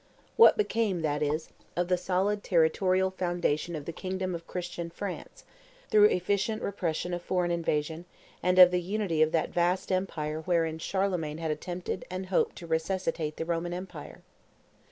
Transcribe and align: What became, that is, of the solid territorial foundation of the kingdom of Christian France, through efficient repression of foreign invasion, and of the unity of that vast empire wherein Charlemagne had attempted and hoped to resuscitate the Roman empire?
What 0.35 0.57
became, 0.57 1.03
that 1.03 1.21
is, 1.21 1.49
of 1.75 1.87
the 1.87 1.95
solid 1.95 2.41
territorial 2.43 3.11
foundation 3.11 3.75
of 3.75 3.85
the 3.85 3.93
kingdom 3.93 4.33
of 4.33 4.47
Christian 4.47 4.89
France, 4.89 5.45
through 5.91 6.05
efficient 6.05 6.63
repression 6.63 7.13
of 7.13 7.21
foreign 7.21 7.51
invasion, 7.51 8.05
and 8.41 8.57
of 8.57 8.71
the 8.71 8.81
unity 8.81 9.21
of 9.21 9.31
that 9.33 9.51
vast 9.51 9.91
empire 9.91 10.41
wherein 10.41 10.79
Charlemagne 10.79 11.37
had 11.37 11.51
attempted 11.51 12.03
and 12.09 12.25
hoped 12.25 12.55
to 12.55 12.65
resuscitate 12.65 13.37
the 13.37 13.45
Roman 13.45 13.75
empire? 13.75 14.23